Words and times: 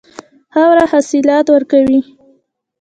خاوره 0.53 0.85
حاصلات 0.91 1.45
ورکوي. 1.53 1.99